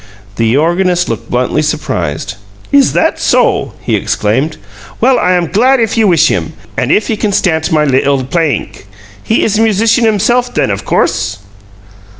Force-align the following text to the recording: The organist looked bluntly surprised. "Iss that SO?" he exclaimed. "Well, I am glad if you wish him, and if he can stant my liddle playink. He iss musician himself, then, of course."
The 0.37 0.57
organist 0.57 1.09
looked 1.09 1.29
bluntly 1.29 1.61
surprised. 1.61 2.33
"Iss 2.71 2.93
that 2.93 3.19
SO?" 3.19 3.73
he 3.81 3.95
exclaimed. 3.95 4.57
"Well, 4.99 5.19
I 5.19 5.33
am 5.33 5.51
glad 5.51 5.79
if 5.79 5.95
you 5.95 6.07
wish 6.07 6.29
him, 6.29 6.53
and 6.75 6.91
if 6.91 7.05
he 7.05 7.15
can 7.15 7.31
stant 7.31 7.71
my 7.71 7.85
liddle 7.85 8.23
playink. 8.23 8.85
He 9.23 9.43
iss 9.43 9.59
musician 9.59 10.03
himself, 10.05 10.55
then, 10.55 10.71
of 10.71 10.85
course." 10.85 11.37